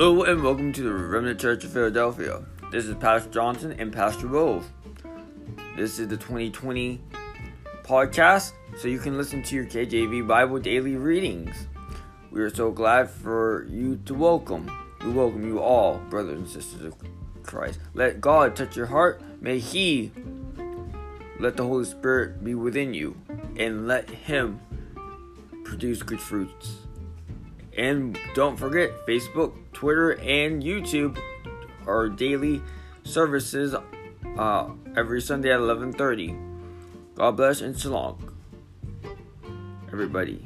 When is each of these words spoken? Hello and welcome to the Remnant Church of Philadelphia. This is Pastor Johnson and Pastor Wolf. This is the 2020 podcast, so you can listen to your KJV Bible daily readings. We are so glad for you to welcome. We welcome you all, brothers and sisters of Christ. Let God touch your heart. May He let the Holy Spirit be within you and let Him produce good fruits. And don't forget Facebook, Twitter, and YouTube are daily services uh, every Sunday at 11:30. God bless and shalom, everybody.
Hello 0.00 0.22
and 0.22 0.44
welcome 0.44 0.72
to 0.74 0.82
the 0.82 0.92
Remnant 0.92 1.40
Church 1.40 1.64
of 1.64 1.72
Philadelphia. 1.72 2.44
This 2.70 2.84
is 2.84 2.94
Pastor 2.94 3.30
Johnson 3.30 3.74
and 3.80 3.92
Pastor 3.92 4.28
Wolf. 4.28 4.70
This 5.76 5.98
is 5.98 6.06
the 6.06 6.16
2020 6.16 7.00
podcast, 7.82 8.52
so 8.76 8.86
you 8.86 9.00
can 9.00 9.18
listen 9.18 9.42
to 9.42 9.56
your 9.56 9.64
KJV 9.64 10.24
Bible 10.24 10.60
daily 10.60 10.94
readings. 10.94 11.66
We 12.30 12.42
are 12.42 12.48
so 12.48 12.70
glad 12.70 13.10
for 13.10 13.66
you 13.68 13.96
to 14.04 14.14
welcome. 14.14 14.70
We 15.04 15.10
welcome 15.10 15.44
you 15.44 15.58
all, 15.58 15.98
brothers 16.08 16.38
and 16.38 16.48
sisters 16.48 16.84
of 16.84 16.94
Christ. 17.42 17.80
Let 17.92 18.20
God 18.20 18.54
touch 18.54 18.76
your 18.76 18.86
heart. 18.86 19.20
May 19.40 19.58
He 19.58 20.12
let 21.40 21.56
the 21.56 21.64
Holy 21.64 21.84
Spirit 21.84 22.44
be 22.44 22.54
within 22.54 22.94
you 22.94 23.16
and 23.56 23.88
let 23.88 24.08
Him 24.08 24.60
produce 25.64 26.04
good 26.04 26.20
fruits. 26.20 26.87
And 27.78 28.18
don't 28.34 28.56
forget 28.56 29.06
Facebook, 29.06 29.54
Twitter, 29.72 30.18
and 30.18 30.60
YouTube 30.60 31.16
are 31.86 32.08
daily 32.08 32.60
services 33.04 33.72
uh, 34.36 34.70
every 34.96 35.20
Sunday 35.20 35.52
at 35.52 35.60
11:30. 35.60 36.34
God 37.14 37.36
bless 37.36 37.60
and 37.60 37.78
shalom, 37.78 38.34
everybody. 39.92 40.44